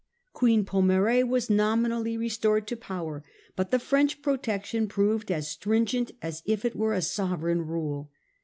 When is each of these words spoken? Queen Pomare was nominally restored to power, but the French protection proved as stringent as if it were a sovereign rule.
Queen 0.33 0.65
Pomare 0.65 1.23
was 1.23 1.47
nominally 1.47 2.17
restored 2.17 2.65
to 2.65 2.75
power, 2.75 3.23
but 3.55 3.69
the 3.69 3.77
French 3.77 4.23
protection 4.23 4.87
proved 4.87 5.29
as 5.29 5.47
stringent 5.47 6.11
as 6.23 6.41
if 6.47 6.65
it 6.65 6.75
were 6.75 6.93
a 6.95 7.03
sovereign 7.03 7.61
rule. 7.67 8.09